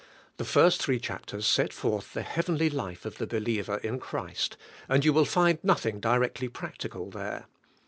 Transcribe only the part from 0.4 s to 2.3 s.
first three chapters set forth the